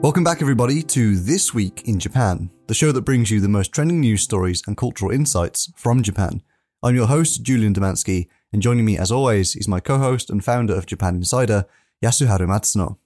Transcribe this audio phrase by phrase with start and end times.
[0.00, 3.72] Welcome back, everybody, to This Week in Japan, the show that brings you the most
[3.72, 6.42] trending news stories and cultural insights from Japan.
[6.82, 10.44] I'm your host, Julian Demansky, and joining me, as always, is my co host and
[10.44, 11.64] founder of Japan Insider,
[12.04, 12.98] Yasuharu Matsuno.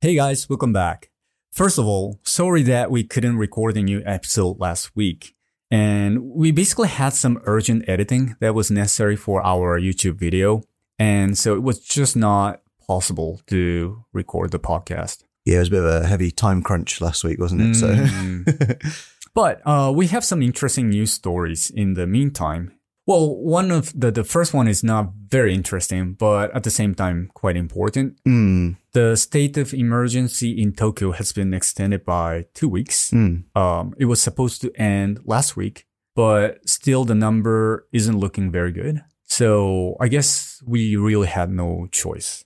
[0.00, 1.10] Hey guys, welcome back.
[1.52, 5.34] First of all, sorry that we couldn't record a new episode last week.
[5.70, 10.62] And we basically had some urgent editing that was necessary for our YouTube video.
[10.98, 15.24] And so it was just not possible to record the podcast.
[15.44, 17.76] Yeah, it was a bit of a heavy time crunch last week, wasn't it?
[17.76, 18.82] Mm.
[18.82, 22.72] So, But uh, we have some interesting news stories in the meantime.
[23.08, 26.94] Well, one of the, the first one is not very interesting, but at the same
[26.94, 28.22] time, quite important.
[28.24, 33.10] mm, The state of emergency in Tokyo has been extended by two weeks.
[33.10, 38.52] mm, Um, it was supposed to end last week, but still the number isn't looking
[38.52, 39.00] very good.
[39.24, 42.44] So I guess we really had no choice.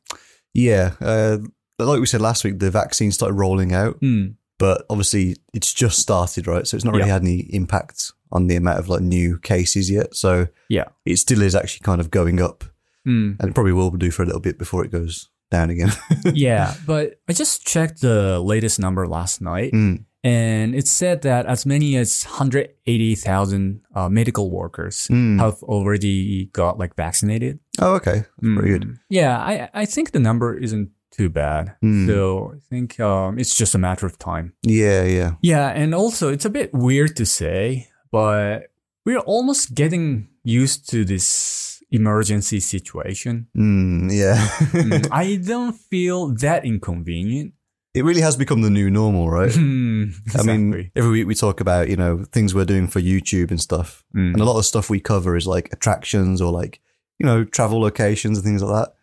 [0.55, 0.93] yeah.
[1.01, 1.39] Uh,
[1.79, 5.99] like we said last week, the vaccine started rolling out, Mm, but obviously it's just
[5.99, 6.67] started, right?
[6.69, 7.15] So it's not really Yeah.
[7.15, 10.15] had any impact on the amount of like new cases yet.
[10.17, 10.87] So Yeah.
[11.05, 12.65] it still is actually kind of going up,
[13.07, 13.37] mm.
[13.39, 15.93] and it probably will do for a little bit before it goes down again.
[16.35, 21.47] yeah, but I just checked the latest number last night, Mm, and it said that
[21.47, 25.39] as many as 180,000 uh, medical workers mm.
[25.39, 27.59] have already got like vaccinated.
[27.81, 28.25] Oh, okay.
[28.41, 28.83] That's pretty good.
[28.85, 28.99] Mm.
[29.11, 31.75] Yeah, I I think the number isn't too bad.
[31.85, 32.07] Mm.
[32.07, 34.55] So I think um, it's just a matter of time.
[34.63, 35.33] Yeah, yeah.
[35.43, 38.71] Yeah, and also it's a bit weird to say, but
[39.05, 43.49] we're almost getting used to this emergency situation.
[43.57, 44.37] Mm, yeah.
[44.71, 47.55] Mm, I don't feel that inconvenient.
[47.95, 49.53] it really has become the new normal, right?
[49.59, 50.05] Hmm,
[50.39, 53.61] I mean, every week we talk about, you know, things we're doing for YouTube and
[53.61, 54.05] stuff.
[54.17, 56.81] Mm, And a lot of stuff we cover is like attractions or like,
[57.19, 58.95] you know, travel locations and things like that.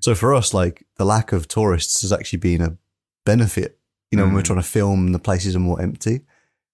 [0.00, 2.78] So for us, like the lack of tourists has actually been a
[3.26, 3.78] benefit.
[4.10, 6.22] You know, when we're trying to film, the places are more empty.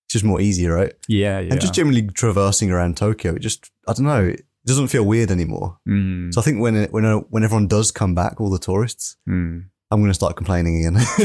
[0.06, 0.93] It's just more easy, right?
[1.09, 1.53] yeah, yeah.
[1.53, 5.31] And just generally traversing around Tokyo, it just, I don't know, it doesn't feel weird
[5.31, 5.78] anymore.
[5.89, 8.59] Mm, So I think when it, when uh, when everyone does come back, all the
[8.59, 9.65] tourists, mm.
[9.91, 10.95] I'm going to start complaining again.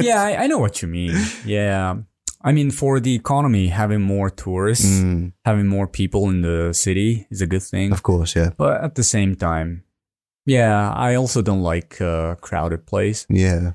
[0.00, 1.16] yeah, I, I know what you mean.
[1.46, 1.96] Yeah.
[2.44, 7.26] I mean, for the economy, having more tourists, Mm, having more people in the city
[7.30, 7.92] is a good thing.
[7.92, 9.84] of course, yeah, But at the same time,
[10.44, 13.26] yeah, I also don't like a crowded place.
[13.30, 13.72] yeah,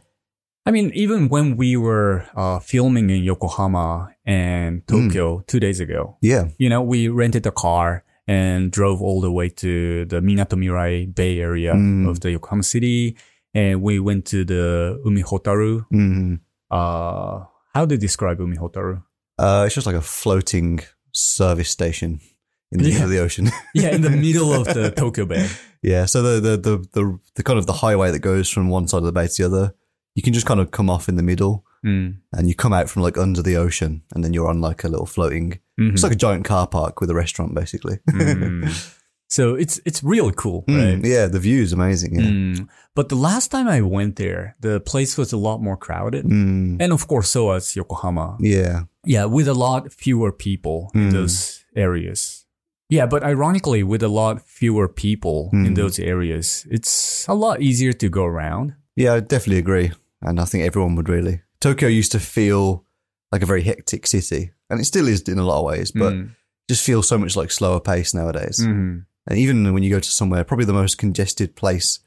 [0.68, 6.18] I mean, even when we were uh, filming in Yokohama and Tokyo two days ago,
[6.22, 11.16] yeah, you know, we rented a car and drove all the way to the Minatomirai
[11.16, 12.10] Bay area Mm.
[12.10, 13.16] of the Yokohama city.
[13.54, 15.86] And we went to the Umihotaru.
[15.92, 16.40] mm.
[16.70, 19.02] Uh, how do you describe Umihotaru?
[19.40, 20.82] Uh, it's just like a floating
[21.14, 22.20] service station
[22.74, 22.94] in the Yeah.
[22.96, 23.46] middle of the ocean.
[23.74, 25.48] Yeah, in the middle of the Tokyo Bay.
[25.82, 27.04] yeah, so the, the the the
[27.36, 29.46] the kind of the highway that goes from one side of the bay to the
[29.50, 29.74] other,
[30.18, 32.16] you can just kind of come off in the middle, Mm.
[32.34, 34.90] and you come out from like under the ocean, and then you're on like a
[34.90, 35.60] little floating.
[35.80, 35.94] Mhm.
[35.94, 37.98] It's like a giant car park with a restaurant, basically.
[38.12, 38.66] Mm.
[39.30, 41.06] So it's it's really cool, Mm, right?
[41.06, 42.16] Yeah, the view is amazing.
[42.16, 42.32] Yeah.
[42.32, 42.68] Mm.
[42.96, 46.26] But the last time I went there, the place was a lot more crowded.
[46.26, 48.38] Mm, And of course, so was Yokohama.
[48.40, 48.84] yeah.
[49.06, 51.12] Yeah, with a lot fewer people in Mm.
[51.12, 52.46] those areas.
[52.90, 55.76] Yeah, but ironically, with a lot fewer people in Mm.
[55.76, 58.74] those areas, it's a lot easier to go around.
[58.96, 59.92] Yeah, I definitely agree.
[60.22, 61.42] And I think everyone would really.
[61.60, 62.86] Tokyo used to feel
[63.32, 66.14] like a very hectic city, and it still is in a lot of ways, but
[66.14, 66.30] Mm.
[66.70, 68.60] just feels so much like slower pace nowadays.
[68.60, 69.06] Mhm.
[69.28, 72.00] And even when you go to somewhere, probably the most congested place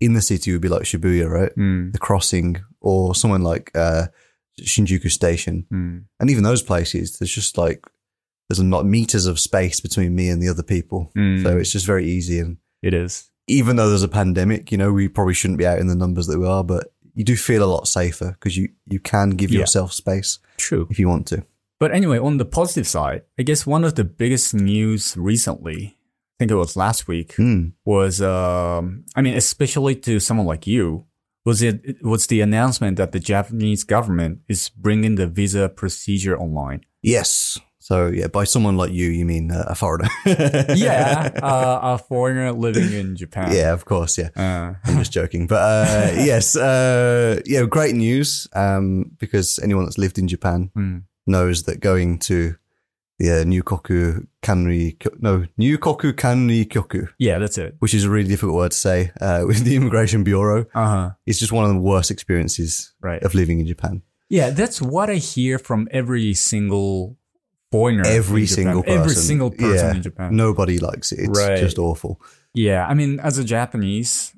[0.00, 1.52] in the city would be like Shibuya, right?
[1.56, 1.92] Mm.
[1.92, 4.06] The crossing, or someone like uh,
[4.60, 5.66] Shinjuku Station.
[5.72, 6.04] Mm.
[6.20, 7.84] And even those places, there's just like,
[8.48, 11.12] there's not meters of space between me and the other people.
[11.16, 11.42] Mm.
[11.42, 12.38] So it's just very easy.
[12.40, 13.30] And It is.
[13.48, 16.26] even though there's a pandemic, you know, we probably shouldn't be out in the numbers
[16.26, 19.50] that we are, but you do feel a lot safer because you, you can give
[19.50, 19.60] Yeah.
[19.60, 20.86] yourself space True.
[20.90, 21.44] if you want to.
[21.80, 26.34] But anyway, on the positive side, I guess one of the biggest news recently, I
[26.38, 27.72] think it was last week, Mm.
[27.84, 31.04] was um, I mean, especially to someone like you,
[31.44, 36.36] was it, it was the announcement that the Japanese government is bringing the visa procedure
[36.38, 36.80] online.
[37.02, 37.58] Yes.
[37.86, 40.08] So yeah, by someone like you, you mean uh, a foreigner.
[40.74, 43.54] yeah, uh, a foreigner living in Japan.
[43.54, 44.18] yeah, of course.
[44.18, 44.30] Yeah.
[44.34, 48.48] Uh, I'm just joking, but uh, yes, uh, yeah, great news.
[48.54, 52.56] Um, because anyone that's lived in Japan mm, knows that going to
[53.20, 57.76] the uh, Nyukoku Kanri, no, Nyukoku Kanri Kyoku, yeah, that's it.
[57.78, 61.10] which is a really difficult word to say, uh, with the Immigration Bureau, Uh huh.
[61.24, 63.22] it's just one of the worst experiences Right.
[63.22, 64.02] of living in Japan.
[64.28, 67.16] Yeah, that's what I hear from every single
[67.72, 68.04] foreigner.
[68.06, 68.98] Every single person.
[69.00, 69.94] Every single person Yeah.
[69.96, 70.36] in Japan.
[70.36, 71.20] Nobody likes it.
[71.20, 71.58] It's Right.
[71.58, 72.20] just awful.
[72.54, 74.32] Yeah, I mean, as a Japanese,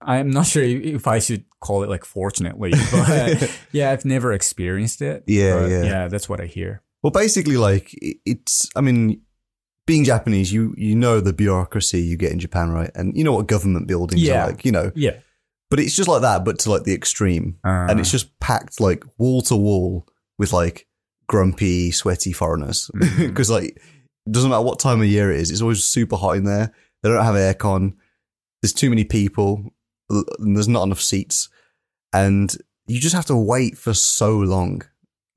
[0.00, 5.00] I'm not sure if I should call it like fortunately, but yeah, I've never experienced
[5.02, 5.22] it.
[5.26, 5.82] Yeah, yeah.
[5.84, 6.08] yeah.
[6.08, 6.82] That's what I hear.
[7.02, 7.94] Well, basically, like
[8.26, 8.68] it's.
[8.74, 9.20] I mean,
[9.86, 12.90] being Japanese, you you know the bureaucracy you get in Japan, right?
[12.94, 14.44] And you know what government buildings Yeah.
[14.44, 14.64] are like.
[14.64, 15.18] You know, Yeah,
[15.70, 18.80] but it's just like that, but to like the extreme, uh, and it's just packed
[18.80, 20.06] like wall to wall
[20.38, 20.86] with like
[21.26, 22.90] grumpy, sweaty foreigners.
[23.18, 23.76] Because like
[24.26, 26.72] it doesn't matter what time of year it is, it's always super hot in there.
[27.02, 27.94] They don't have aircon.
[28.62, 29.72] There's too many people.
[30.38, 31.48] There's not enough seats,
[32.12, 32.54] and
[32.86, 34.82] you just have to wait for so long.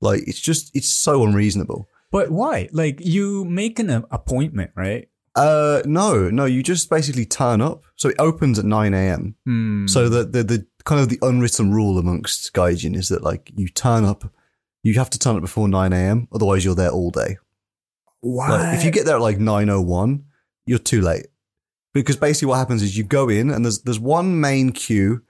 [0.00, 1.88] Like it's just it's so unreasonable.
[2.12, 2.68] But why?
[2.72, 5.08] Like you make an appointment, right?
[5.34, 6.44] Uh, no, no.
[6.44, 7.84] You just basically turn up.
[7.96, 9.34] So it opens at nine a.m.
[9.44, 9.86] Hmm.
[9.86, 13.68] So the, the the kind of the unwritten rule amongst gaijin is that like you
[13.68, 14.32] turn up,
[14.92, 16.28] you have to turn up before nine a.m.
[16.32, 17.38] Otherwise, you're there all day.
[18.20, 18.50] why?
[18.50, 20.24] Like, if you get there at like nine o one,
[20.66, 21.26] you're too late.
[21.94, 25.22] Because basically, what happens is you go in and there's there's one main queue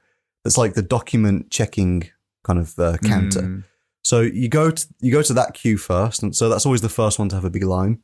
[0.45, 2.09] that's like the document checking
[2.45, 3.43] kind of uh, counter.
[3.43, 3.61] Hmm.
[4.03, 6.89] So you go to you go to that queue first, and so that's always the
[6.89, 7.99] first one to have a big line.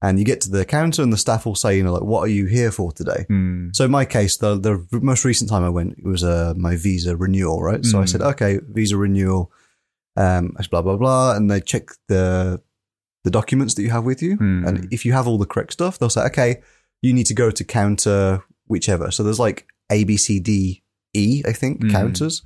[0.00, 2.20] And you get to the counter, and the staff will say, you know, like, what
[2.20, 3.24] are you here for today?
[3.26, 3.70] Hmm.
[3.72, 6.76] So in my case, the the most recent time I went, it was uh, my
[6.76, 7.84] visa renewal, right?
[7.84, 8.08] So I Mm.
[8.08, 9.50] said, okay, visa renewal,
[10.22, 12.60] um, blah blah blah, and they check the
[13.24, 14.64] the documents that you have with you, Hmm.
[14.66, 16.50] and if you have all the correct stuff, they'll say, okay,
[17.02, 19.10] you need to go to counter whichever.
[19.10, 20.82] So there's like A B C D
[21.14, 21.90] E, I think, Mm.
[21.90, 22.42] counters,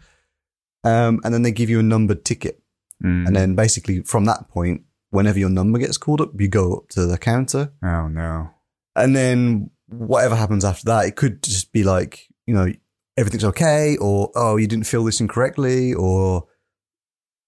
[0.85, 2.61] um, and then they give you a numbered ticket,
[3.01, 3.27] Hmm.
[3.27, 6.89] and then basically from that point, whenever your number gets called up, you go up
[6.91, 8.51] to the counter, oh no.
[8.97, 12.73] and then whatever happens after that, it could just be like, you know,
[13.17, 16.45] everything's okay, or oh, you didn't fill this incorrectly, or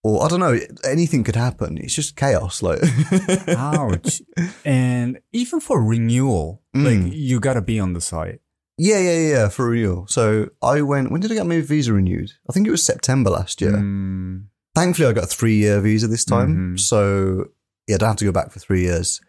[0.05, 1.79] or I don't know, anything could happen.
[1.79, 2.63] It's just chaos.
[2.63, 2.81] Like,
[3.49, 4.23] Ouch.
[4.65, 6.85] and even for renewal, Mm.
[7.07, 8.41] like you gotta be on the site.
[8.79, 10.07] yeah, yeah, yeah, for real.
[10.09, 11.11] So I went.
[11.13, 12.33] When did I get my visa renewed?
[12.49, 13.77] I think it was September last year.
[13.79, 14.39] Hmm.
[14.75, 16.81] Thankfully, I got a three year visa this time, Mhm.
[16.81, 17.47] so
[17.87, 19.21] yeah, I don't have to go back for three years.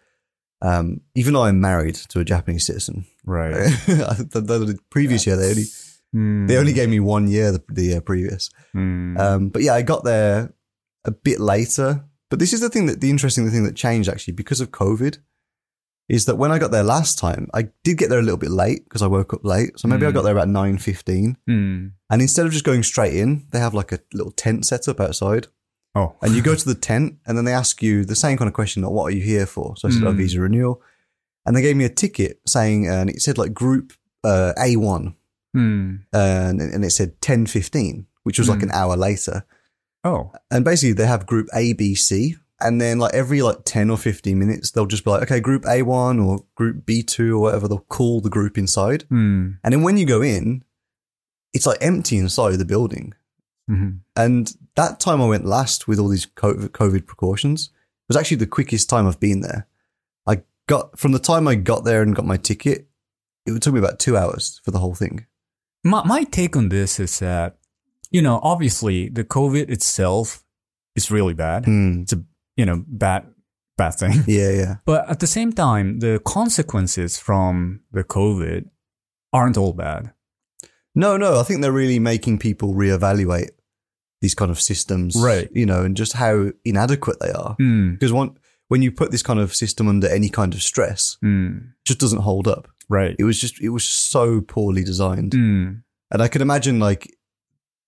[0.62, 3.54] Um, even though I'm married to a Japanese citizen, Right.
[3.86, 5.66] the, the- the previous year they only
[6.14, 6.48] Hmm.
[6.48, 8.50] they only gave me one year the, the year previous.
[8.74, 9.18] Hmm.
[9.18, 10.54] Um, but yeah, I got there
[11.06, 12.06] a bit later.
[12.30, 15.18] But this is the thing that the interesting thing that changed actually because of COVID
[16.08, 18.52] is that when I got there last time, I did get there a little bit
[18.52, 19.72] late because I woke up late.
[19.80, 20.14] So maybe I Mm.
[20.14, 21.88] got there about nine fifteen, Hmm.
[22.12, 25.00] and instead of just going straight in, they have like a little tent set up
[25.00, 25.48] outside,
[25.96, 26.16] Oh.
[26.22, 28.54] and you go to the tent, and then they ask you the same kind of
[28.54, 30.18] question, like, "What are you here for?" So I said, "Oh, Mm.
[30.18, 30.82] visa renewal,"
[31.46, 33.94] and they gave me a ticket saying, and it said like Group
[34.24, 35.16] uh, A one,
[35.54, 35.96] Hmm.
[36.14, 38.64] and and it said ten fifteen, which was like Mm.
[38.64, 39.46] an hour later.
[40.06, 40.32] Oh.
[40.52, 42.36] And basically, they have group A, B, C.
[42.62, 45.64] And then, like, every like 10 or 15 minutes, they'll just be like, okay, group
[45.64, 47.68] A1 or group B2 or whatever.
[47.68, 49.04] They'll call the group inside.
[49.10, 49.54] Hmm.
[49.64, 50.64] And then when you go in,
[51.54, 53.14] it's like empty inside the building.
[53.70, 54.02] Mhm.
[54.16, 57.72] And that time I went last with all these COVID, COVID precautions
[58.08, 59.68] was actually the quickest time I've been there.
[60.28, 62.88] I got, from the time I got there and got my ticket,
[63.46, 65.26] it took me about two hours for the whole thing.
[65.84, 67.58] My my take on this is that
[68.12, 70.44] you know obviously the COVID itself
[70.96, 71.66] is really bad.
[71.66, 72.02] Hmm.
[72.02, 72.24] It's a
[72.56, 73.26] you know bad
[73.78, 74.24] bad thing.
[74.28, 74.76] Yeah, yeah.
[74.86, 78.66] But at the same time, the consequences from the COVID
[79.34, 80.14] aren't all bad.
[80.96, 83.50] No, no, I think they're really making people reevaluate
[84.22, 85.50] these kind of systems, Right.
[85.52, 87.56] You know, and just how inadequate they are.
[87.60, 87.92] Hmm.
[87.92, 88.38] Because one,
[88.70, 92.22] when you put this kind of system under any kind of stress, it just doesn't
[92.22, 92.70] hold up.
[92.90, 93.16] Right.
[93.20, 95.72] It was just, it was so poorly designed, Hmm.
[96.12, 97.14] and I can imagine like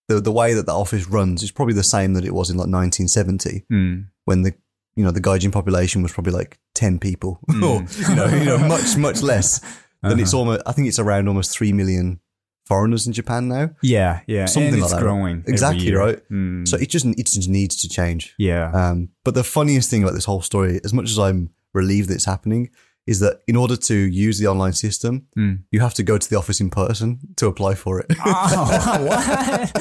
[0.07, 2.57] the the way that the office runs is probably the same that it was in
[2.57, 4.01] like 1970 Hmm.
[4.25, 4.53] when the
[4.95, 7.63] you know the gaijin population was probably like 10 people, Mm.
[7.63, 9.59] or you know, you know, much much less.
[10.03, 10.39] than it's Uh-huh.
[10.39, 12.19] almost, I think it's around almost three million
[12.67, 13.69] foreigners in Japan now.
[13.81, 14.45] Yeah, yeah.
[14.45, 15.01] Something and like it's that.
[15.01, 15.43] growing.
[15.47, 16.19] Exactly, right?
[16.29, 16.65] Hmm.
[16.65, 18.33] So it just it just needs to change.
[18.37, 18.71] yeah.
[18.71, 22.15] Um, but the funniest thing about this whole story, as much as I'm relieved that
[22.15, 22.69] it's happening,
[23.07, 25.53] is that in order to use the online system, Hmm.
[25.71, 28.07] you have to go to the office in person to apply for it.
[28.25, 29.77] Oh, what?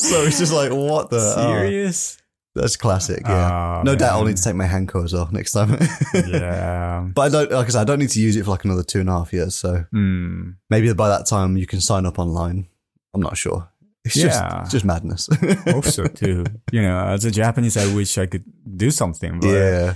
[0.00, 1.34] so it's just like, what the?
[1.36, 2.18] oh, Serious?
[2.54, 3.22] that's classic.
[3.24, 3.78] Yeah.
[3.80, 5.70] Oh, no doubt I'll need to take my Hanko as well next time.
[6.14, 7.08] yeah.
[7.14, 8.82] but I don't, like I said, I don't need to use it for like another
[8.82, 9.54] two and a half years.
[9.54, 10.50] So Hmm.
[10.68, 12.66] maybe by that time you can sign up online.
[13.14, 13.68] I'm not sure.
[14.04, 14.26] It's Yeah.
[14.28, 15.28] just, it's just madness.
[15.66, 16.44] Hope so too.
[16.72, 18.44] You know, as a Japanese, I wish I could
[18.76, 19.40] do something.
[19.40, 19.94] But Yeah.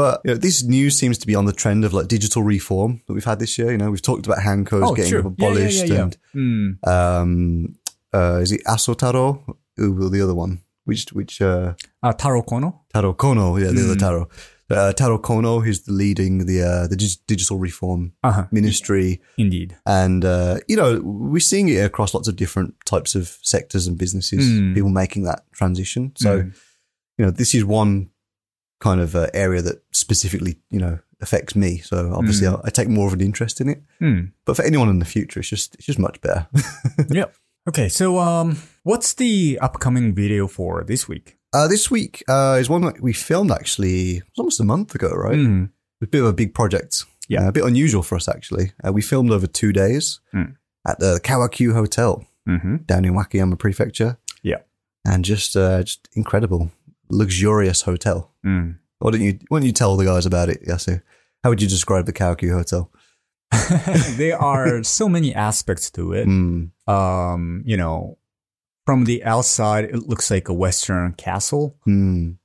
[0.00, 2.90] But you know, this news seems to be on the trend of like digital reform
[3.06, 3.70] that we've had this year.
[3.72, 5.20] You know, we've talked about Hankos Oh, getting true.
[5.22, 6.02] Yeah, yeah, abolished yeah, yeah.
[6.02, 6.16] and
[6.84, 6.88] Hmm.
[6.96, 7.76] um,
[8.18, 9.26] uh, is it Asotaro?
[9.76, 10.60] Who was the other one?
[10.84, 12.70] Which which uh, Uh, Taro Kono.
[12.92, 13.46] Taro Kono?
[13.60, 14.06] Yeah, the other Mm.
[14.06, 14.28] Taro.
[14.68, 18.46] Uh, Taro Kono, who's the leading the uh, the dig- digital reform Uh-huh.
[18.50, 19.76] ministry, Indeed.
[19.86, 21.00] and uh, you know
[21.32, 24.44] we're seeing it across lots of different types of sectors and businesses.
[24.44, 24.74] Mm.
[24.74, 26.12] People making that transition.
[26.16, 26.52] So Mm.
[27.18, 28.10] you know this is one
[28.80, 31.78] kind of uh, area that specifically you know affects me.
[31.78, 32.56] So obviously Mm.
[32.56, 33.82] I, I take more of an interest in it.
[34.00, 34.20] Hmm.
[34.44, 36.46] But for anyone in the future, it's just it's just much better.
[37.10, 37.34] Yep.
[37.68, 41.36] Okay, so um, what's the upcoming video for this week?
[41.54, 44.94] uh, this week uh, is one that we filmed actually it was almost a month
[44.94, 45.36] ago, right?
[45.38, 45.64] Hmm.
[46.00, 47.04] It a bit of a big project.
[47.28, 47.44] Yeah.
[47.46, 48.72] Uh, a bit unusual for us actually.
[48.86, 50.54] Uh, we filmed over two days Mm.
[50.86, 52.76] at the Kawakyu Hotel Mm-hmm.
[52.86, 54.16] down in Wakayama Prefecture.
[54.42, 54.60] Yeah.
[55.04, 56.70] and just uh, just incredible,
[57.08, 58.32] luxurious hotel.
[58.44, 58.78] Mm.
[58.98, 61.02] Why don't you why don't you tell the guys about it, Yasu?
[61.42, 62.90] How would you describe the Kawakyu Hotel?
[64.16, 66.26] there are so many aspects to it.
[66.26, 66.70] Mm.
[66.88, 68.18] Um, you know,
[68.84, 71.76] from the outside, it looks like a Western castle.
[71.86, 72.38] Mm.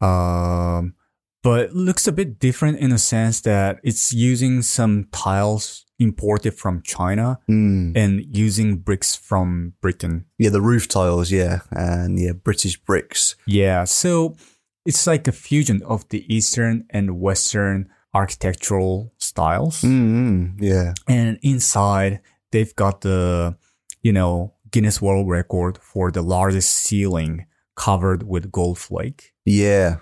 [0.00, 0.94] Um,
[1.42, 6.54] but it looks a bit different in a sense that it's using some tiles imported
[6.54, 7.96] from China Mm.
[7.96, 10.24] and using bricks from Britain.
[10.38, 13.36] Yeah, the roof tiles, yeah, and yeah, British bricks.
[13.46, 14.36] Yeah, so
[14.84, 19.82] it's like a fusion of the Eastern and Western architectural styles.
[19.82, 23.56] Mm, yeah, And inside, they've got the,
[24.02, 29.32] you know, Guinness World Record for the largest ceiling covered with gold flake.
[29.44, 29.96] yeah,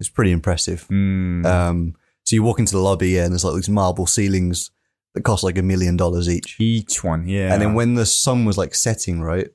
[0.00, 0.86] it's pretty impressive.
[0.90, 1.44] Mm.
[1.46, 4.70] Um, so you walk into the lobby, yeah, and there's like these marble ceilings
[5.16, 6.60] that cost like a million dollars each.
[6.60, 7.52] Each one, yeah.
[7.52, 9.48] And then when the sun was like setting, right,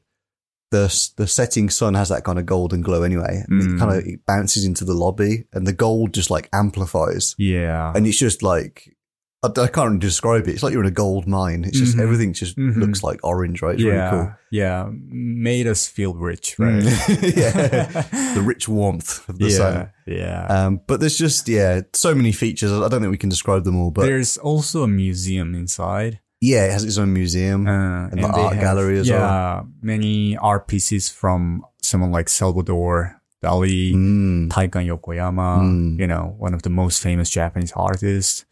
[0.72, 3.44] the the setting sun has that kind of golden glow anyway.
[3.48, 3.76] And Mm.
[3.76, 7.94] It kind of it bounces into the lobby, and the gold just like amplifies, yeah.
[7.96, 8.98] and it's just like.
[9.44, 10.52] I, I can't really describe it.
[10.52, 11.64] It's like you're in a gold mine.
[11.66, 12.04] It's just Mhm.
[12.04, 12.76] everything just Mhm.
[12.78, 13.74] looks like orange, right?
[13.74, 14.34] It's yeah, really cool.
[14.52, 16.84] yeah, made us feel rich, right?
[16.84, 17.38] Mm.
[17.38, 19.90] yeah, the rich warmth of the yeah, sun.
[20.06, 20.46] yeah.
[20.48, 22.72] Um, but there's just yeah, so many features.
[22.72, 23.90] I don't think we can describe them all.
[23.92, 27.68] But There's also a museum inside, yeah, it has its own museum.
[27.68, 29.20] uh, And the they art gallery as well.
[29.20, 34.50] yeah, many art pieces from someone like Salvador Dali, Mm.
[34.50, 36.00] Taikan Yokoyama, Mm.
[36.00, 38.46] you know, one of the most famous Japanese artists.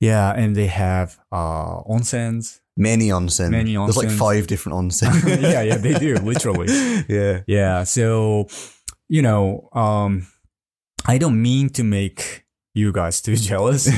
[0.00, 2.60] Yeah, and they have uh onsens.
[2.76, 3.50] Many onsen.
[3.50, 5.12] Many There's like five different onsen.
[5.42, 6.68] yeah, yeah, they do, literally.
[7.08, 7.40] yeah.
[7.46, 8.46] Yeah, so
[9.08, 10.26] you know, um
[11.06, 13.88] I don't mean to make you guys too jealous,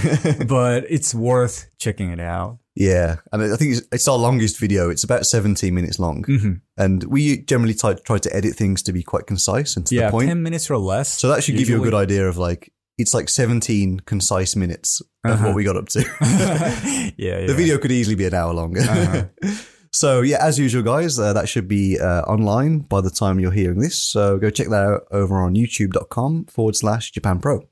[0.48, 2.58] but it's worth checking it out.
[2.74, 3.16] yeah.
[3.30, 4.88] And I think it's, it's our longest video.
[4.90, 6.24] It's about 17 minutes long.
[6.24, 6.60] Mhm.
[6.78, 10.06] And we generally try, try to edit things to be quite concise and to Yeah,
[10.06, 10.28] the point.
[10.28, 11.12] 10 minutes or less.
[11.20, 15.02] so that should give you a good idea of like, it's like 17 concise minutes
[15.24, 15.46] of Uh-huh.
[15.48, 16.00] what we got up to.
[16.00, 17.46] yeah, yeah.
[17.46, 18.80] The video could easily be an hour longer.
[18.80, 19.54] Uh-huh.
[19.92, 23.50] so yeah, as usual, guys, uh, that should be uh, online by the time you're
[23.52, 23.98] hearing this.
[23.98, 27.68] So go check that out over on youtube.com forward slash Japan Pro.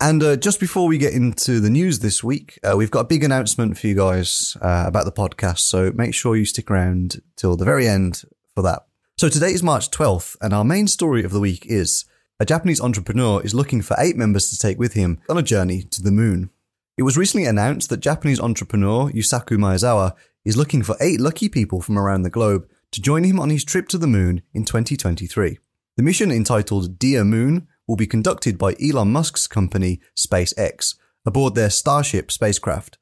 [0.00, 3.04] And uh, just before we get into the news this week, uh, we've got a
[3.04, 5.60] big announcement for you guys uh, about the podcast.
[5.60, 8.22] So make sure you stick around till the very end
[8.54, 8.86] for that.
[9.16, 12.04] So today is March 12th, and our main story of the week is
[12.40, 15.82] a Japanese entrepreneur is looking for eight members to take with him on a journey
[15.82, 16.50] to the moon.
[16.96, 20.14] It was recently announced that Japanese entrepreneur Yusaku Maezawa
[20.44, 23.64] is looking for eight lucky people from around the globe to join him on his
[23.64, 25.58] trip to the moon in 2023.
[25.96, 31.70] The mission, entitled Dear Moon, will be conducted by Elon Musk's company SpaceX aboard their
[31.70, 32.98] Starship spacecraft.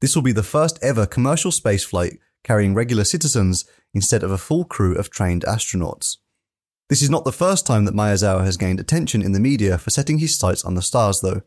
[0.00, 4.64] This will be the first ever commercial spaceflight carrying regular citizens instead of a full
[4.64, 6.18] crew of trained astronauts.
[6.88, 9.90] This is not the first time that Maezawa has gained attention in the media for
[9.90, 11.42] setting his sights on the stars, though.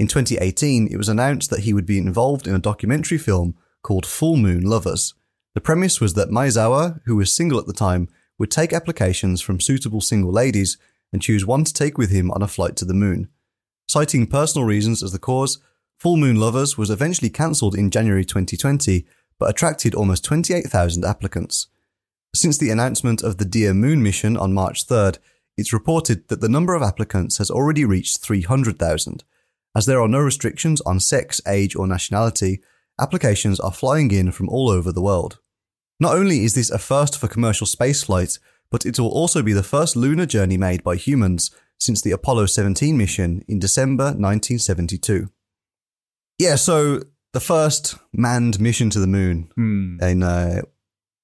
[0.00, 4.04] In 2018, it was announced that he would be involved in a documentary film called
[4.04, 5.14] Full Moon Lovers.
[5.54, 9.60] The premise was that Maezawa, who was single at the time, would take applications from
[9.60, 10.76] suitable single ladies
[11.12, 13.28] and choose one to take with him on a flight to the moon.
[13.88, 15.60] Citing personal reasons as the cause,
[15.98, 19.06] Full Moon Lovers was eventually cancelled in January 2020,
[19.38, 21.68] but attracted almost 28,000 applicants.
[22.34, 25.18] Since the announcement of the Dear Moon mission on March 3rd,
[25.56, 29.24] it's reported that the number of applicants has already reached 300,000.
[29.76, 32.60] As there are no restrictions on sex, age, or nationality,
[33.00, 35.38] applications are flying in from all over the world.
[35.98, 38.38] Not only is this a first for commercial spaceflight,
[38.70, 42.46] but it will also be the first lunar journey made by humans since the Apollo
[42.46, 45.28] 17 mission in December 1972.
[46.38, 49.98] Yeah, so the first manned mission to the moon Hmm.
[50.02, 50.62] in uh,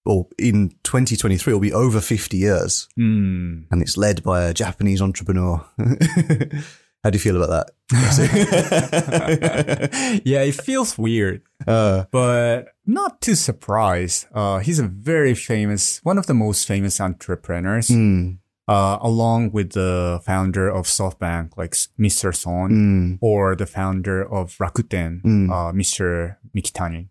[0.06, 3.62] or in 2023 will be over 50 years, Hmm.
[3.70, 5.64] and it's led by a Japanese entrepreneur.
[7.04, 7.88] How do you feel about that?
[10.24, 14.26] yeah, it feels weird, uh, but not too surprised.
[14.34, 17.88] Uh, he's a very famous, one of the most famous entrepreneurs.
[17.88, 18.32] hmm,
[18.68, 21.70] uh, along with the founder of SoftBank, like
[22.00, 22.34] Mr.
[22.34, 25.50] Son, Mm, or the founder of Rakuten, Mm.
[25.52, 26.36] uh, Mr.
[26.56, 27.06] Mikitani.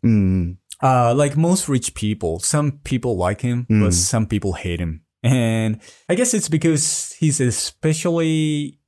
[0.83, 3.83] Uh, like most rich people, some people like him, Mm.
[3.85, 5.01] but some people hate him.
[5.23, 5.79] And
[6.09, 8.79] I guess it's because he's especially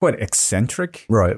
[0.00, 1.36] quite eccentric right.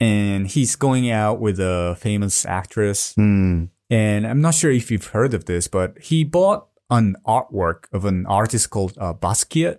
[0.00, 3.14] and he's going out with a famous actress.
[3.14, 7.84] Mm, And I'm not sure if you've heard of this, but he bought an artwork
[7.92, 9.78] of an artist called uh, Basquiat.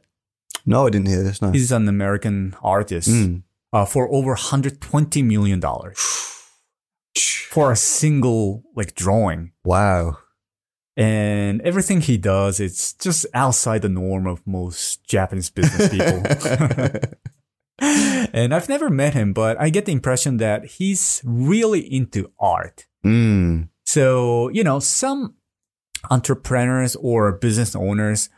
[0.65, 1.41] no, I didn't hear this.
[1.41, 1.51] No.
[1.51, 3.43] He's an American artist Mm.
[3.74, 5.98] uh, for over 120 million dollars
[7.18, 9.51] for a single like drawing.
[9.63, 10.18] Wow.
[10.98, 16.24] And everything he does, it's just outside the norm of most Japanese business people.
[17.80, 22.88] and I've never met him, but I get the impression that he's really into art.
[23.06, 25.36] mm, So, you know, some
[26.10, 28.30] entrepreneurs or business owners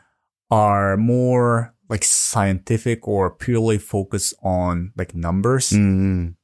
[0.50, 5.70] are more like scientific or purely focused on like numbers.
[5.70, 6.34] mm,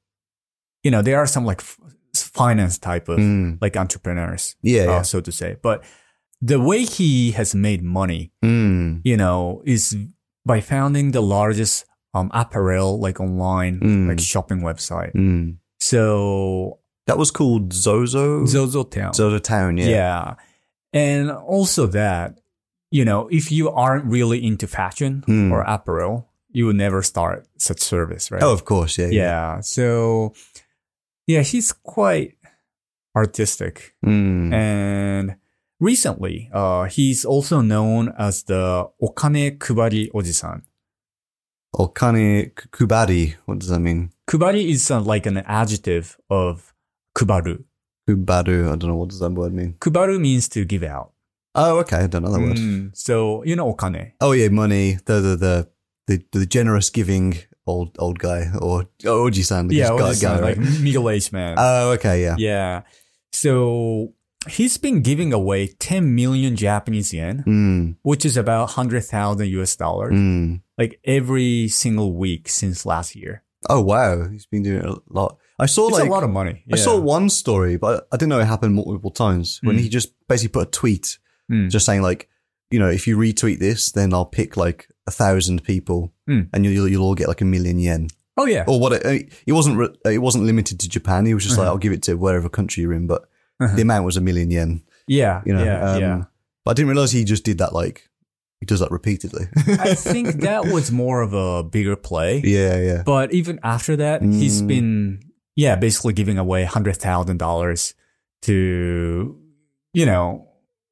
[0.82, 1.78] You know, there are some like f-
[2.22, 3.58] finance type of mm.
[3.60, 5.02] like entrepreneurs, Yeah, uh, yeah.
[5.02, 5.56] so to say.
[5.62, 5.84] But
[6.42, 9.96] the way he has made money, Mm, you know, is
[10.46, 11.84] by founding the largest
[12.14, 14.08] um, apparel like online Mm.
[14.08, 15.12] like shopping website.
[15.14, 15.56] mm.
[15.78, 18.46] So That was called Zozo.
[18.46, 19.12] Zozo Town.
[19.14, 19.76] Zozo Town.
[19.78, 19.88] Yeah.
[19.88, 20.34] Yeah.
[20.92, 22.38] And also that,
[22.92, 25.50] you know, if you aren't really into fashion Hmm.
[25.52, 28.42] or apparel, you would never start such service, right?
[28.42, 28.98] Oh, of course.
[28.98, 29.08] Yeah.
[29.10, 29.60] yeah.
[29.60, 30.34] So,
[31.30, 32.36] yeah, he's quite
[33.14, 33.94] artistic.
[34.04, 34.52] Mm.
[34.52, 35.36] And
[35.78, 40.62] recently, uh, he's also known as the Okane Kubari Ojisan.
[41.74, 43.36] Okane Kubari.
[43.46, 44.10] What does that mean?
[44.28, 46.74] Kubari is uh, like an adjective of
[47.16, 47.64] kubaru.
[48.08, 48.72] Kubaru.
[48.72, 48.96] I don't know.
[48.96, 49.74] What does that word mean?
[49.80, 51.12] Kubaru means to give out.
[51.54, 51.98] Oh, okay.
[51.98, 52.56] I don't know that word.
[52.56, 54.12] Mm, so, you know, okane.
[54.20, 54.48] Oh, yeah.
[54.48, 54.98] Money.
[55.04, 55.68] The the the
[56.06, 59.68] the, the generous giving old old guy or Oji-san.
[59.68, 61.54] the Yeah, guy, Ojisan, guy, like middle-aged man.
[61.58, 62.22] Oh, okay.
[62.22, 62.36] Yeah.
[62.38, 62.82] yeah.
[63.32, 64.12] So
[64.48, 70.14] he's been giving away 10 million Japanese yen, Mm, which is about 100,000 US dollars,
[70.14, 70.60] mm.
[70.78, 73.42] like every single week since last year.
[73.68, 74.28] Oh, wow.
[74.28, 75.36] He's been doing it a lot.
[75.58, 76.64] I saw It's like a lot of money.
[76.72, 79.80] I saw one story, but I didn't know it happened multiple times when Mm.
[79.80, 81.18] he just basically put a tweet
[81.52, 81.68] Mm.
[81.68, 82.28] just saying like,
[82.70, 86.48] you know, if you retweet this, then I'll pick like a thousand people, Mm.
[86.52, 88.64] and you'll you'll all get like a million yen Oh, yeah.
[88.66, 88.92] or what?
[88.92, 91.26] It, it wasn't re- it wasn't limited to Japan.
[91.26, 91.72] He was just like, Uh-huh.
[91.74, 93.22] I'll give it to wherever country you're in, but
[93.60, 93.74] Uh-huh.
[93.76, 94.82] the amount was a million yen.
[95.06, 95.42] Yeah.
[95.46, 95.90] You know, yeah.
[95.92, 96.18] um, yeah.
[96.64, 98.08] But I didn't realize he just did that like
[98.60, 99.46] he does that repeatedly.
[99.66, 102.40] I think that was more of a bigger play.
[102.44, 103.02] yeah, yeah.
[103.04, 104.66] But even after that, he's Mm.
[104.68, 105.20] been,
[105.56, 107.94] yeah, basically giving away $100,000
[108.42, 109.36] to,
[109.94, 110.48] you know,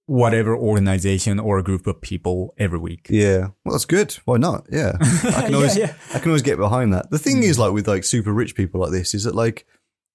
[0.08, 3.06] whatever organization or a group of people every week.
[3.10, 4.12] Yeah, well, that's good.
[4.24, 4.66] Why not?
[4.72, 6.14] Yeah, I can always, yeah, yeah.
[6.14, 7.10] I can always get behind that.
[7.10, 7.44] The thing Mm.
[7.44, 9.66] is, like with like super rich people like this, is that like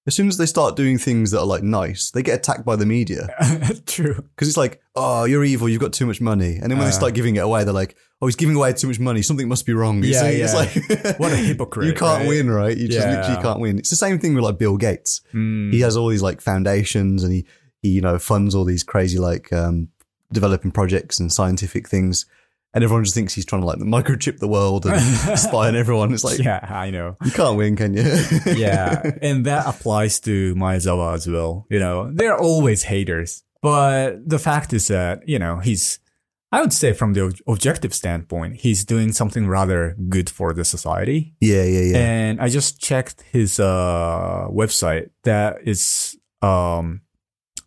[0.06, 2.76] as soon as they start doing things that are like nice, they get attacked by
[2.76, 3.28] the media
[3.86, 4.14] True.
[4.34, 6.88] because it's like, oh, you're evil, you've got too much money, and then when they
[6.88, 7.00] Uh.
[7.00, 9.64] start giving it away, they're like, oh, he's giving away too much money, something must
[9.64, 10.02] be wrong.
[10.02, 10.40] You Yeah, see?
[10.42, 12.28] It's like What a hypocrite, You can't right?
[12.28, 12.76] win, right?
[12.76, 13.20] You just Yeah.
[13.20, 13.78] literally can't win.
[13.78, 15.20] It's the same thing with like Bill Gates.
[15.32, 15.72] Mm.
[15.72, 17.46] He has all these like foundations, and he
[17.84, 19.88] he you know funds all these crazy like um,
[20.32, 22.26] developing projects and scientific things.
[22.72, 25.00] And everyone just thinks he's trying to like microchip the world and
[25.38, 26.12] spy on everyone.
[26.12, 27.16] It's like, yeah, I know.
[27.24, 28.02] you can't win, can you?
[28.46, 31.66] yeah, and that applies to Maezawa as well.
[31.70, 33.44] You know, they're always haters.
[33.62, 36.00] But the fact is that, you know, he's,
[36.50, 40.64] I would say from the ob- objective standpoint, he's doing something rather good for the
[40.64, 41.36] society.
[41.40, 41.98] yeah, yeah, yeah.
[41.98, 47.02] And I just checked his uh, website that is um,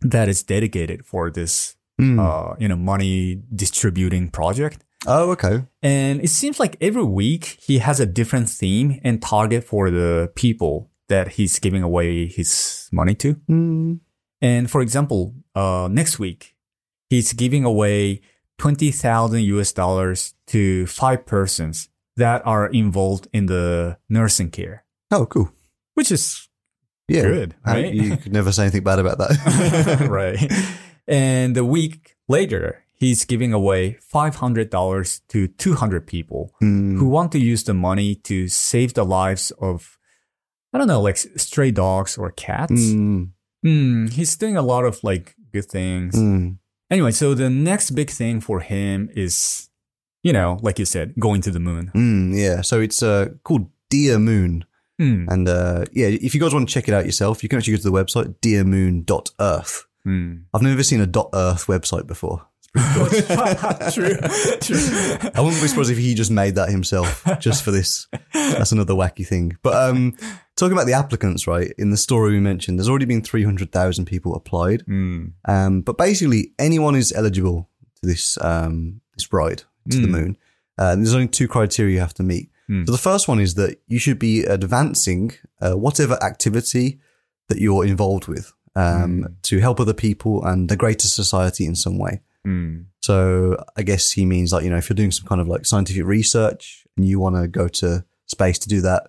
[0.01, 2.19] that is dedicated for this Mm.
[2.19, 4.83] uh, you know money distributing project.
[5.07, 5.63] oh, okay.
[5.81, 10.31] And it seems like every week he has a different theme and target for the
[10.35, 13.33] people that he's giving away his money to.
[13.49, 13.99] Mm.
[14.41, 16.55] And for example, uh, next week
[17.09, 18.21] he's giving away
[18.59, 25.25] twenty thousand US dollars to five persons that are involved in the nursing care, Oh,
[25.25, 25.49] cool.
[25.95, 26.46] which is
[27.07, 27.21] Yeah.
[27.21, 27.93] Good, right?
[27.93, 30.07] You could never say anything bad about that.
[30.09, 30.51] right.
[31.07, 36.97] And a week later, he's giving away $500 to 200 people Mm.
[36.97, 39.97] who want to use the money to save the lives of,
[40.73, 42.73] I don't know, like stray dogs or cats.
[42.73, 43.29] Mm.
[43.65, 46.15] Mm, he's doing a lot of like good things.
[46.15, 46.57] Mm.
[46.89, 49.69] Anyway, so the next big thing for him is,
[50.23, 51.91] you know, like you said, going to the moon.
[51.95, 52.37] Mm.
[52.37, 52.61] Yeah.
[52.61, 54.65] So it's uh, called Dear Moon.
[54.99, 57.57] Mm, And uh, yeah, if you guys want to check it out yourself, you can
[57.59, 59.85] actually go to the website dearmoon.earth.
[60.05, 60.43] mm.
[60.53, 62.45] I've never seen a .earth website before.
[62.77, 64.15] True,
[64.61, 64.77] true.
[65.33, 68.07] I wouldn't be surprised if he just made that himself just for this.
[68.33, 69.57] That's another wacky thing.
[69.63, 70.15] But um,
[70.55, 71.71] talking about the applicants, right?
[71.77, 74.83] In the story we mentioned, there's already been 300,000 people applied.
[74.85, 75.31] Mm.
[75.45, 77.67] Um, but basically, anyone is eligible
[78.01, 80.11] to this um, this ride to the Mm.
[80.11, 80.37] moon.
[80.77, 82.49] Uh, there's only two criteria you have to meet.
[82.69, 82.85] Mm.
[82.85, 86.99] So the first one is that you should be advancing uh, whatever activity
[87.49, 89.41] that you're involved with um, Mm.
[89.43, 92.21] to help other people and the greater society in some way.
[92.45, 92.85] Mm.
[93.01, 95.65] So I guess he means like you know if you're doing some kind of like
[95.65, 99.03] scientific research and you want to go to space to do that,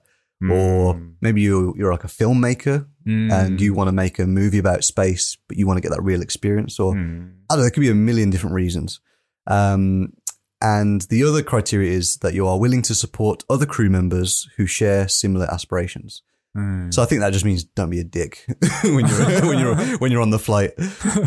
[0.50, 1.14] or Mm.
[1.20, 3.32] maybe you you're like a filmmaker Mm.
[3.32, 6.02] and you want to make a movie about space, but you want to get that
[6.02, 7.30] real experience, or Mm.
[7.48, 9.00] I don't know, there could be a million different reasons.
[9.46, 10.12] Um,
[10.60, 14.66] and the other criteria is that you are willing to support other crew members who
[14.66, 16.22] share similar aspirations.
[16.56, 16.92] Mm.
[16.92, 18.44] So I think that just means don't be a dick
[18.82, 20.72] when you're when you're when you're on the flight.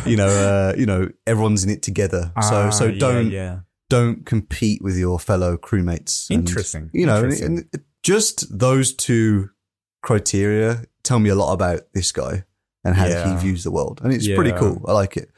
[0.06, 2.32] You know, uh, you know, everyone's in it together.
[2.41, 3.60] so Ah, so don't yeah.
[3.89, 6.30] don't compete with your fellow crewmates.
[6.30, 6.89] And, Interesting.
[6.94, 7.46] You know, Interesting.
[7.46, 9.52] and it- just those two
[10.02, 12.44] criteria tell me a lot about this guy
[12.84, 13.30] and how Yeah.
[13.36, 14.82] he views the world, and it's pretty cool.
[14.88, 15.30] I like it.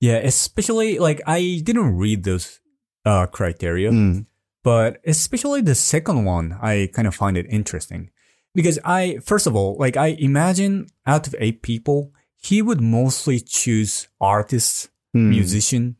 [0.00, 2.60] Yeah, especially like I didn't read those
[3.04, 4.26] uh, criteria, Mm.
[4.62, 8.10] but especially the second one, I kind of find it interesting
[8.54, 13.40] because I, first of all, like I imagine out of eight people, he would mostly
[13.40, 15.30] choose artists, Mm.
[15.30, 15.94] musicians,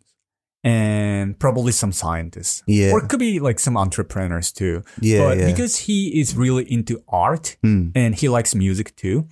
[0.64, 2.62] and probably some scientists.
[2.66, 2.90] Yeah.
[2.92, 4.82] Or it could be like some entrepreneurs too.
[5.00, 5.46] Yeah, but yeah.
[5.46, 7.92] because he is really into art Mm.
[7.94, 9.26] and he likes music too.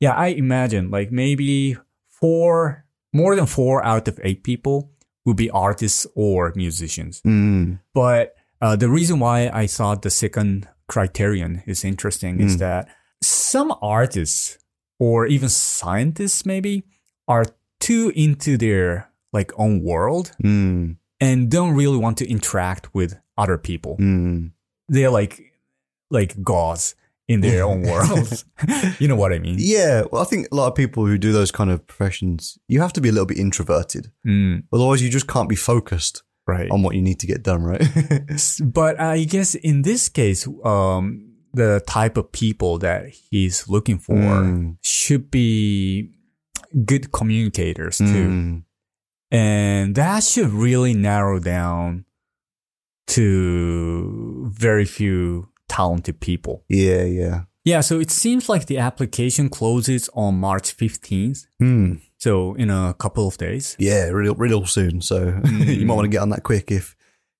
[0.00, 1.76] Yeah, I imagine like maybe
[2.08, 4.90] four, more than four out of eight people
[5.24, 7.20] would be artists or musicians.
[7.22, 7.78] Mm.
[7.94, 12.58] But uh, the reason why I thought the second criterion is interesting is Mm.
[12.60, 12.88] that
[13.22, 14.58] some artists
[14.98, 16.84] or even scientists maybe
[17.28, 17.46] are
[17.80, 20.96] too into their like own world Mm.
[21.20, 23.96] and don't really want to interact with other people.
[23.98, 24.52] Mm.
[24.88, 25.40] They're like
[26.10, 26.94] like gods
[27.32, 28.44] in their own world.
[29.00, 29.56] you know what I mean?
[29.58, 32.80] Yeah, well, I think a lot of people who do those kind of professions, you
[32.80, 34.12] have to be a little bit introverted.
[34.26, 36.70] Mm, Otherwise, you just can't be focused right.
[36.70, 37.82] on what you need to get done, right?
[38.62, 44.14] But I guess in this case, um, the type of people that he's looking for
[44.14, 44.76] Mm.
[44.82, 46.10] should be
[46.86, 48.28] good communicators too.
[48.28, 48.62] Mm.
[49.30, 52.04] And that should really narrow down
[53.08, 56.64] to very few talented people.
[56.68, 57.40] Yeah, yeah.
[57.64, 61.46] Yeah, so it seems like the application closes on March 15th.
[61.58, 61.94] Hmm.
[62.18, 63.76] So in a couple of days.
[63.78, 65.00] Yeah, real, real soon.
[65.00, 66.96] So you might want to get on that quick if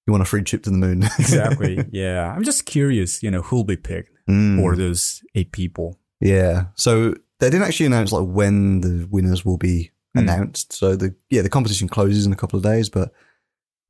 [0.07, 1.03] you want a free trip to the moon.
[1.19, 1.85] Exactly.
[1.93, 2.33] yeah.
[2.35, 4.57] I'm just curious, you know, who'll be picked Mm.
[4.61, 5.99] for those eight people.
[6.21, 6.67] Yeah.
[6.77, 10.21] So they didn't actually announce like when the winners will be Mm.
[10.21, 10.73] announced.
[10.73, 13.11] So the yeah the competition closes in a couple of days, but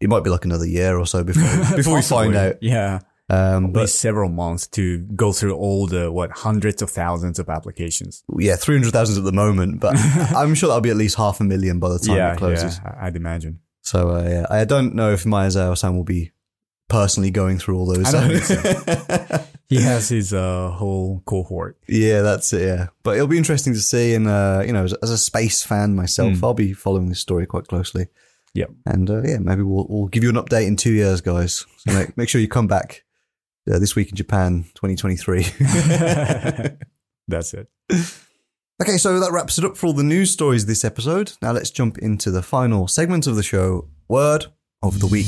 [0.00, 2.56] it might be like another year or so before before we find out.
[2.62, 3.00] Yeah.
[3.32, 8.22] Um, but several months to go through all the, what, hundreds of thousands of applications.
[8.38, 9.94] yeah, three hundred thousand at the moment, but
[10.36, 12.78] I'm sure that'll be at least half a million by the time yeah, it closes.
[12.84, 13.60] yeah, I'd imagine.
[13.80, 16.30] So uh, yeah, I don't know if Maya San will be
[16.88, 18.10] personally going through all those.
[18.10, 21.78] Think He has his uh, whole cohort.
[21.88, 22.60] yeah, that's it.
[22.66, 24.12] Yeah, but it'll be interesting to see.
[24.14, 26.44] And uh, you know, as, as a space fan myself, Mm.
[26.44, 28.08] I'll be following this story quite closely.
[28.52, 28.70] Yep.
[28.84, 31.64] And uh, yeah, maybe we'll we'll give you an update in two years, guys.
[31.78, 33.02] So make make sure you come back
[33.70, 35.42] uh, this week in Japan, 2023.
[37.28, 37.68] That's it.
[38.82, 41.32] Okay, so that wraps it up for all the news stories this episode.
[41.40, 44.46] Now let's jump into the final segment of the show Word
[44.82, 45.26] of the Week.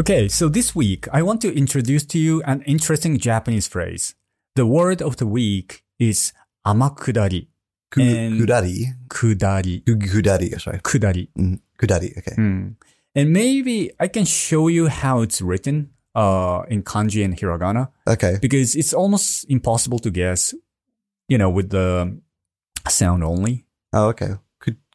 [0.00, 4.14] Okay, so this week I want to introduce to you an interesting Japanese phrase.
[4.54, 6.32] The word of the week is
[6.66, 7.48] amakudari.
[7.90, 8.86] Kudari.
[9.08, 9.82] Kudari.
[9.84, 10.78] Kudari, sorry.
[10.80, 11.28] Kudari.
[11.38, 12.34] Mm, Kudari, okay.
[12.34, 12.68] Hmm.
[13.14, 18.38] And maybe I can show you how it's written uh, in kanji and hiragana Okay.
[18.42, 20.54] because it's almost impossible to guess,
[21.28, 22.18] you know, with the
[22.88, 23.64] sound only.
[23.92, 24.34] Oh, okay.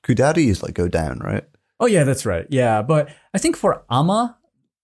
[0.04, 1.44] Kudari is like go down, right?
[1.80, 2.46] Oh yeah, that's right.
[2.50, 4.38] Yeah, but I think for ama,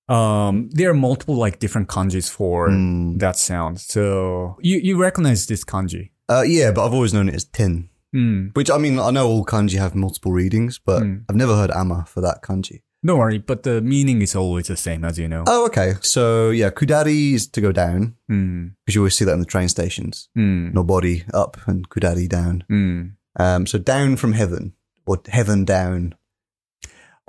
[0.10, 3.20] um, there are multiple like different kanjis for Mm.
[3.20, 3.80] that sound.
[3.80, 6.12] So you you recognize this kanji?
[6.30, 7.90] Uh, yeah, but I've always known it as ten.
[8.16, 8.56] Mm.
[8.56, 11.24] Which, I mean, I know all kanji have multiple readings, but Mm.
[11.30, 12.82] I've never heard ama for that kanji.
[13.06, 15.44] Don't worry, but the meaning is always the same, as you know.
[15.48, 15.94] Oh, okay.
[16.02, 18.72] So, yeah, kudari is to go down, Mm.
[18.86, 20.30] because you always see that in the train stations.
[20.38, 20.74] Mm.
[20.74, 22.64] Nobori up and kudari down.
[22.72, 23.12] Mm.
[23.40, 24.74] Um, so down from heaven,
[25.06, 26.16] or heaven down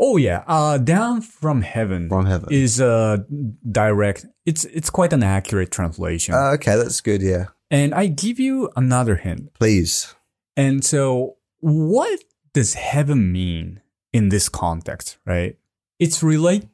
[0.00, 2.48] Oh yeah, uh, down from heaven from heaven.
[2.52, 3.16] is uh
[3.70, 4.26] direct.
[4.46, 6.34] It's it's quite an accurate translation.
[6.34, 7.46] Uh, okay, that's good, yeah.
[7.70, 9.52] And I give you another hint.
[9.54, 10.14] Please.
[10.58, 12.18] And so, what
[12.52, 13.80] does heaven mean
[14.12, 15.56] in this context, right?
[15.98, 16.68] It's related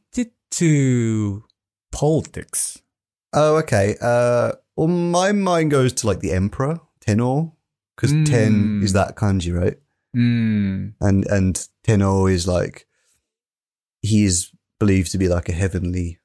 [0.52, 1.44] to
[1.92, 2.80] politics.
[3.32, 3.96] Oh, okay.
[4.00, 7.54] Uh, well, my mind goes to like the emperor, Tenno,
[7.94, 8.84] because ten Mm.
[8.84, 9.78] is that kanji, right?
[10.16, 12.86] Mm, And and Tenno is like
[14.00, 16.18] he is believed to be like a heavenly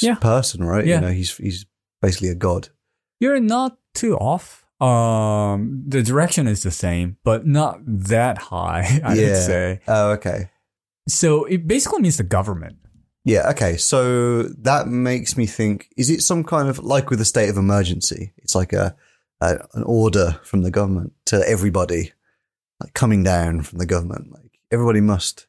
[0.00, 0.16] Yeah.
[0.16, 0.86] person, right?
[0.86, 0.96] Yeah.
[0.96, 1.66] You know, he's he's
[2.02, 2.68] basically a god.
[3.20, 4.64] you're not too off.
[4.80, 9.40] Um, the direction is the same, but not that high, I would Yeah.
[9.40, 9.80] say.
[9.88, 10.50] Oh, okay.
[11.08, 12.76] So it basically means the government.
[13.24, 13.76] Yeah, okay.
[13.76, 17.56] So that makes me think: is it some kind of like with a state of
[17.56, 18.32] emergency?
[18.38, 18.94] It's like a,
[19.40, 22.12] a an order from the government to everybody,
[22.80, 24.32] like coming down from the government.
[24.32, 25.46] Like everybody must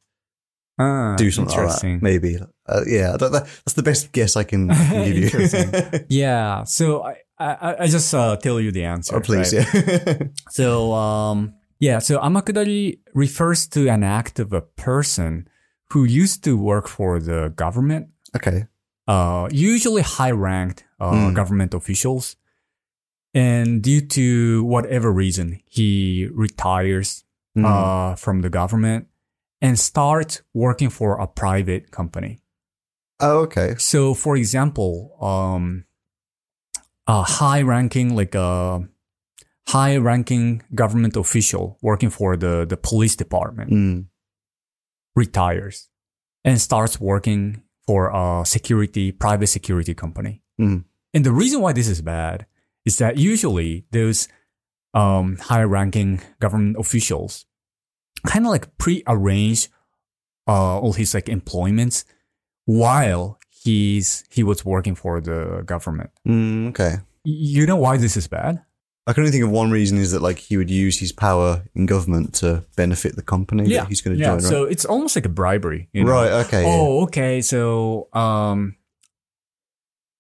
[0.82, 2.00] Ah, do something like that.
[2.02, 2.38] Maybe.
[2.66, 6.00] Uh, yeah, that, that, that's the best guess I can, can give you.
[6.10, 6.64] Yeah.
[6.64, 9.16] So I, I, I just uh, tell you the answer.
[9.16, 9.68] oh, please, right?
[9.74, 10.18] yeah.
[10.52, 12.00] So um, yeah.
[12.00, 15.48] So amakudari refers to an act of a person
[15.94, 18.68] who used to work for the government, okay.
[19.08, 21.34] uh, usually high-ranked uh, Mm.
[21.34, 22.36] government officials,
[23.34, 27.24] and due to whatever reason, he retires
[27.58, 27.66] Mm.
[27.66, 29.08] uh, from the government
[29.60, 32.40] and starts working for a private company.
[33.20, 33.76] oh, okay.
[33.78, 35.84] So, for example, um,
[37.10, 38.88] a high-ranking, like a
[39.68, 44.06] high-ranking government official working for the, the police department Mm.
[45.16, 45.90] retires
[46.46, 50.44] and starts working for a security, private security company.
[50.62, 50.86] Mm.
[51.14, 52.46] And the reason why this is bad
[52.86, 54.28] is that usually those
[54.94, 57.46] um, high-ranking government officials
[58.28, 59.70] kind of like pre-arrange
[60.48, 62.06] uh, all his like employments
[62.66, 66.12] while he's he was working for the government.
[66.28, 66.98] Mm, okay.
[67.24, 68.64] You know why this is bad?
[69.08, 71.64] I can only think of one reason is that like he would use his power
[71.74, 74.32] in government to benefit the company that he's going to yeah.
[74.32, 74.42] join.
[74.42, 75.90] So it's almost like a bribery.
[75.94, 76.30] You right?
[76.30, 76.38] know?
[76.38, 76.46] right.
[76.46, 76.62] Okay.
[76.62, 76.68] yeah.
[76.70, 77.42] Oh, okay.
[77.42, 78.76] So, um,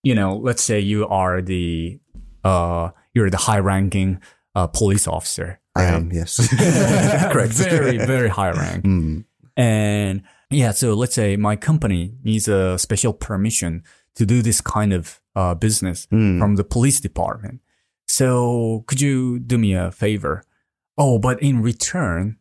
[0.02, 1.99] you know, let's say you are the
[2.43, 4.21] uh, you're the high-ranking
[4.56, 5.60] uh, police officer.
[5.75, 6.12] I am.
[6.12, 6.38] Yes.
[7.32, 7.54] Correct.
[7.54, 8.86] very, very high rank.
[8.86, 9.25] Mm.
[9.56, 13.83] And yeah, so let's say my company needs a special permission
[14.15, 16.39] to do this kind of uh, business Mm.
[16.39, 17.62] from the police department.
[18.07, 20.43] So could you do me a favor?
[20.97, 22.38] Oh, but in return,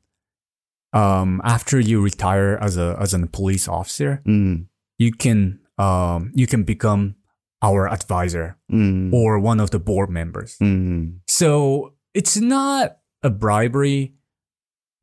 [0.93, 4.67] um, after you retire as a as a police officer, Mm.
[4.99, 7.15] you can um you can become
[7.63, 9.13] our advisor Mm.
[9.13, 10.57] or one of the board members.
[10.63, 11.19] Mm.
[11.27, 14.15] So it's not a bribery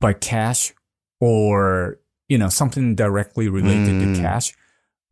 [0.02, 0.74] by cash
[1.22, 4.16] or, you know, something directly related Mm.
[4.16, 4.54] to cash,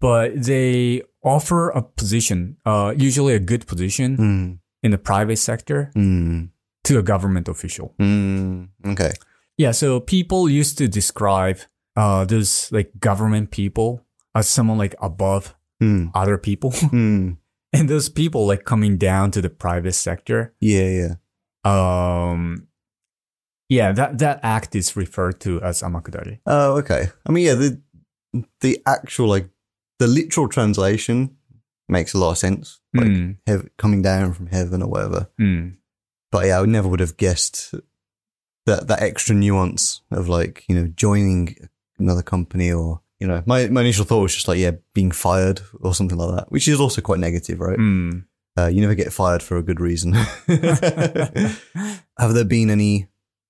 [0.01, 4.59] but they offer a position, uh, usually a good position Mm.
[4.83, 6.49] in the private sector Mm.
[6.83, 7.93] to a government official.
[7.99, 8.69] Mm.
[8.85, 9.11] Okay.
[9.57, 9.71] Yeah.
[9.71, 11.57] So people used to describe,
[11.95, 14.01] uh, those like government people
[14.35, 16.11] as someone like above Mm.
[16.13, 16.73] other people.
[17.75, 20.89] And those people like coming down to the private sector Yeah.
[20.89, 21.15] Yeah.
[21.65, 22.67] um
[23.77, 27.03] yeah that that act is referred to as amakudari Oh, okay.
[27.27, 27.69] I mean, yeah, the
[28.61, 29.47] the actual like
[29.99, 31.17] the literal translation
[31.87, 35.21] makes a lot of sense, like Mm, heav- coming down from heaven or whatever.
[35.39, 35.75] mm.
[36.31, 37.73] But yeah, I never would have guessed
[38.65, 41.55] that that extra nuance of like you know joining
[41.99, 45.61] another company or you know my my initial thought was just like yeah being fired
[45.81, 47.79] or something like that, which is also quite negative, right?
[47.79, 48.25] Mm.
[48.57, 50.13] Uh, you never get fired for a good reason.
[52.17, 53.07] have there been any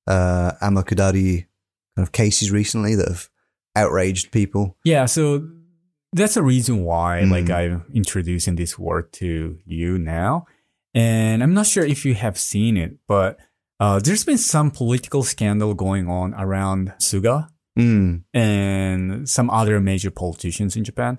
[0.08, 1.46] uh, amakudari
[1.96, 3.30] kind of cases recently that have
[3.76, 4.78] outraged people?
[4.84, 5.48] yeah so
[6.14, 7.32] that's a reason why Mm.
[7.32, 10.46] like i'm introducing this word to you now
[10.94, 13.40] and i'm not sure if you have seen it but
[13.80, 18.22] uh, there's been some political scandal going on around suga Mm.
[18.34, 21.18] and some other major politicians in Japan.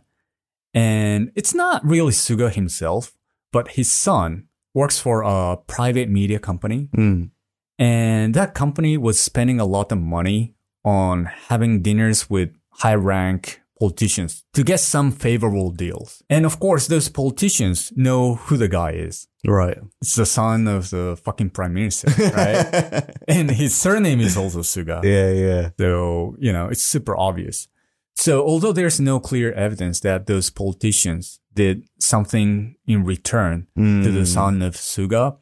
[0.72, 3.12] And it's not really Suga himself,
[3.52, 6.90] but his son works for a private media company.
[6.96, 7.30] Mm.
[7.78, 13.60] And that company was spending a lot of money on having dinners with high rank
[13.80, 16.22] politicians to get some favorable deals.
[16.30, 19.26] And of course, those politicians know who the guy is.
[19.46, 19.78] Right.
[20.00, 23.04] It's the son of the fucking prime minister, right?
[23.28, 25.02] and his surname is also Suga.
[25.02, 25.70] yeah, yeah.
[25.78, 27.68] So, you know, it's super obvious.
[28.16, 34.20] So, although there's no clear evidence that those politicians did something in return to the
[34.20, 34.26] Mm.
[34.26, 35.36] son of Suga,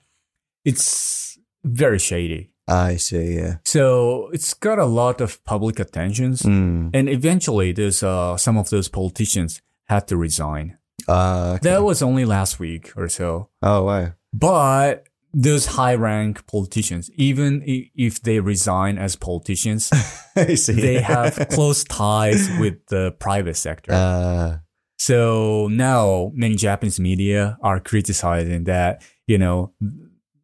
[0.65, 1.32] it's
[1.65, 2.51] very shady.
[2.69, 3.57] I see, yeah.
[3.65, 6.43] So, it's got a lot of public attentions.
[6.43, 6.91] Mm.
[6.95, 10.79] And eventually, there's uh, some of those politicians had to resign.
[11.09, 11.71] Ah, okay.
[11.71, 13.49] That was only last week or so.
[13.63, 14.13] oh, wow.
[14.33, 19.91] But those high rank politicians, even if they resign as politicians,
[20.37, 23.93] they have close ties with the private sector.
[23.93, 24.59] Uh,
[24.99, 29.73] So now many Japanese media are criticizing that, you know,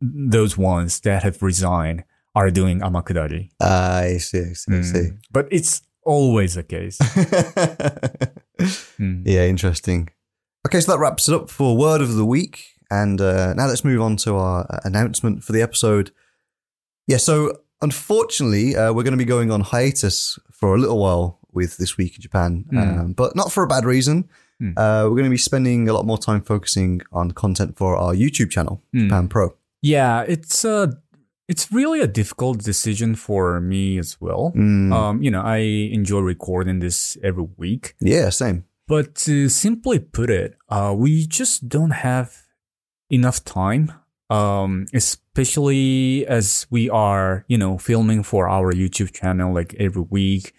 [0.00, 3.50] those ones that have resigned are doing amakudari.
[3.60, 4.40] I see.
[4.50, 4.76] I see.
[4.78, 5.08] I see.
[5.30, 6.98] But it's always the case.
[8.98, 9.22] Mm.
[9.24, 10.08] Yeah, interesting.
[10.66, 12.64] Okay, so that wraps it up for word of the week.
[12.90, 16.10] And uh, now let's move on to our uh, announcement for the episode.
[17.06, 21.38] Yeah, so unfortunately, uh, we're going to be going on hiatus for a little while
[21.52, 22.98] with This Week in Japan, Mm.
[22.98, 24.28] um, but not for a bad reason.
[24.60, 24.72] Mm.
[24.76, 28.12] Uh, we're going to be spending a lot more time focusing on content for our
[28.14, 29.04] YouTube channel, Mm.
[29.08, 29.54] Japan Pro.
[29.82, 30.94] Yeah, it's a,
[31.48, 34.52] it's really a difficult decision for me as well.
[34.56, 35.58] Mm, Um, you know, I
[35.92, 37.94] enjoy recording this every week.
[38.00, 38.64] yeah, same.
[38.86, 42.34] But to simply put it, uh, we just don't have
[43.10, 43.92] enough time.
[44.30, 50.52] Um, especially as we are, you know, filming for our YouTube channel like every week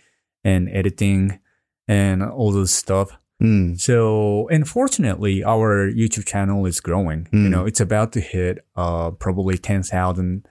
[0.44, 1.40] and editing
[1.88, 3.19] and all those stuff.
[3.42, 7.28] Mm, So, unfortunately, our YouTube channel is growing.
[7.32, 7.50] You Mm.
[7.52, 10.46] know, it's about to hit uh, probably 10,000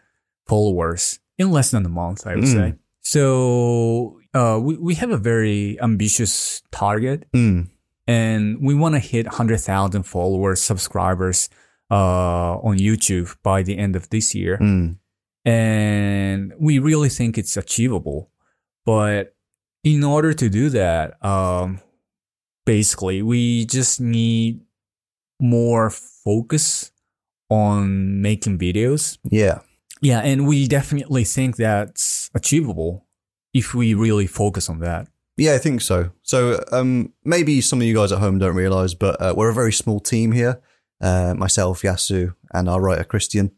[0.47, 2.55] followers in less than a month, I would Mm.
[2.55, 2.75] say.
[3.03, 7.69] So, uh, we, we have a very ambitious target mm,
[8.07, 11.49] and we want to hit 100,000 followers, subscribers
[11.91, 14.59] uh, on YouTube by the end of this year.
[14.61, 14.97] mm.
[15.45, 18.31] And we really think it's achievable.
[18.85, 19.35] But
[19.85, 21.81] in order to do that, um,
[22.69, 24.61] basically, we just need
[25.41, 26.93] more focus
[27.49, 29.17] on making videos.
[29.31, 29.61] Yeah.
[30.03, 33.07] Yeah, and we definitely think that's achievable
[33.55, 35.09] if we really focus on that.
[35.39, 36.11] Yeah, I think so.
[36.23, 39.55] So um, maybe some of you guys at home don't realize, but uh, we're a
[39.55, 40.61] very small team here.
[41.01, 43.53] Uh, myself, Yasu, and our writer Christian,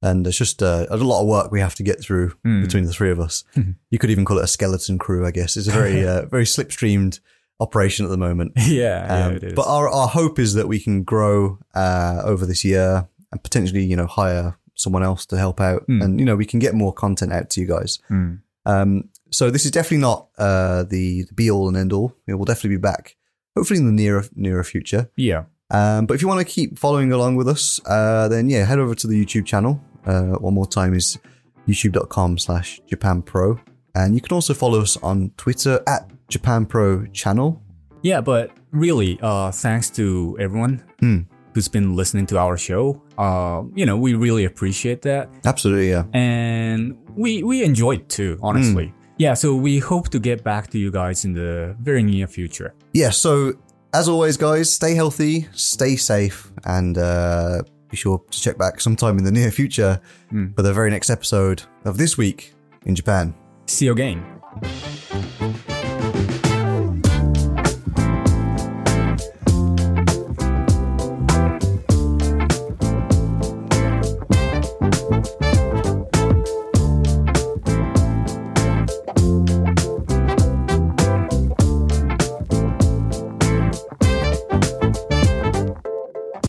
[0.00, 2.62] and it's just uh, a lot of work we have to get through Hmm.
[2.62, 3.44] between the three of us.
[3.90, 5.56] you could even call it a skeleton crew, I guess.
[5.56, 7.20] It's a very uh, very slipstreamed
[7.60, 8.52] operation at the moment.
[8.56, 9.52] yeah, yeah, Um, is.
[9.54, 13.84] but our, our hope is that we can grow uh, over this year and potentially,
[13.84, 16.02] you know, hire someone else to help out, Hmm.
[16.02, 17.98] and you know, we can get more content out to you guys.
[18.08, 18.34] Hmm.
[18.66, 22.16] Um, so this is definitely not uh, the, the be all and end all.
[22.26, 23.16] You know, we'll definitely be back,
[23.56, 25.10] hopefully in the nearer nearer future.
[25.16, 25.44] yeah.
[25.70, 28.78] Um, but if you want to keep following along with us, uh, then yeah, head
[28.78, 29.80] over to the YouTube channel.
[30.06, 31.18] Uh, one more time is
[31.66, 33.58] youtube.com slash Japan Pro.
[33.94, 37.60] And you can also follow us on Twitter at Japan Pro channel.
[38.02, 41.18] Yeah, but really, uh, thanks to everyone Hmm.
[41.54, 43.00] who's been listening to our show.
[43.16, 46.04] Uh, you know, we really appreciate that, Absolutely, yeah.
[46.12, 48.38] and we we enjoy it too.
[48.42, 49.34] Honestly, yeah.
[49.34, 52.74] So we hope to get back to you guys in the very near future.
[52.92, 53.52] Yeah, so
[53.94, 59.16] as always, guys, stay healthy, stay safe, and uh, be sure to check back sometime
[59.18, 60.00] in the near future
[60.32, 60.54] Mm.
[60.56, 62.52] for the very next episode of This Week
[62.86, 63.34] in Japan.
[63.66, 64.22] See you again.